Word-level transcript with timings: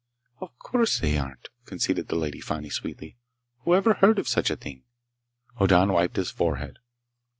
"Of 0.41 0.57
course 0.57 0.97
they 0.99 1.15
aren't," 1.19 1.49
conceded 1.67 2.07
the 2.07 2.15
Lady 2.15 2.41
Fani 2.41 2.71
sweetly. 2.71 3.17
"Whoever 3.59 3.93
heard 3.93 4.17
of 4.17 4.27
such 4.27 4.49
a 4.49 4.55
thing?" 4.55 4.81
Hoddan 5.59 5.89
wiped 5.93 6.15
his 6.15 6.31
forehead. 6.31 6.79